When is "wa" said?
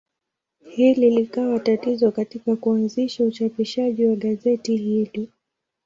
4.07-4.15